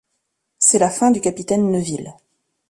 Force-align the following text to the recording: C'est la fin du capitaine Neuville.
C'est 0.57 0.79
la 0.79 0.89
fin 0.89 1.11
du 1.11 1.21
capitaine 1.21 1.69
Neuville. 1.71 2.15